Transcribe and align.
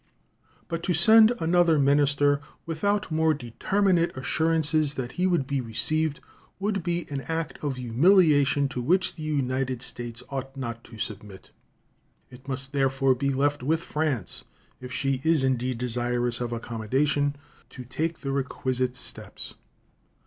But 0.67 0.81
to 0.85 0.95
send 0.95 1.31
another 1.39 1.77
minister 1.77 2.41
without 2.65 3.11
more 3.11 3.35
determinate 3.35 4.17
assurances 4.17 4.95
that 4.95 5.11
he 5.11 5.27
would 5.27 5.45
be 5.45 5.61
received 5.61 6.21
would 6.59 6.81
be 6.81 7.05
an 7.11 7.21
act 7.27 7.63
of 7.63 7.75
humiliation 7.75 8.67
to 8.69 8.81
which 8.81 9.13
the 9.13 9.21
United 9.21 9.83
States 9.83 10.23
ought 10.31 10.57
not 10.57 10.83
to 10.85 10.97
submit. 10.97 11.51
It 12.31 12.47
must 12.47 12.71
therefore 12.73 13.13
be 13.13 13.29
left 13.29 13.61
with 13.61 13.83
France 13.83 14.43
(if 14.79 14.91
she 14.91 15.21
is 15.23 15.43
indeed 15.43 15.77
desirous 15.77 16.41
of 16.41 16.51
accommodation) 16.51 17.35
to 17.69 17.83
take 17.85 18.21
the 18.21 18.31
requisite 18.31 18.95
steps. 18.95 19.53